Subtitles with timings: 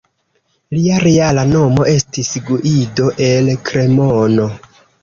[0.77, 4.53] Lia reala nomo estis Guido el Kremono.